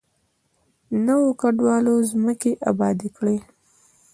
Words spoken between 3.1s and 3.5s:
کړې.